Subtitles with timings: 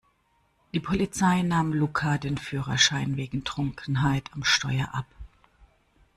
[0.73, 5.05] Die Polizei nahm Luca den Führerschein wegen Trunkenheit am Steuer ab.